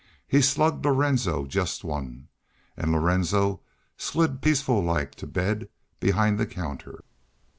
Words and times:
He 0.27 0.41
slugged 0.41 0.83
Lorenzo 0.83 1.45
jest 1.45 1.83
one. 1.83 2.27
An' 2.75 2.91
Lorenzo 2.91 3.61
slid 3.97 4.41
peaceful 4.41 4.81
like 4.81 5.13
to 5.13 5.27
bed 5.27 5.69
behind 5.99 6.39
the 6.39 6.47
counter. 6.47 7.03